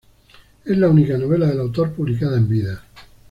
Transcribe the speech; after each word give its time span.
Es 0.65 0.75
la 0.79 0.89
única 0.89 1.15
novela 1.15 1.45
del 1.45 1.59
autor 1.59 1.93
publicada 1.93 2.35
en 2.35 2.49
vida. 2.49 2.83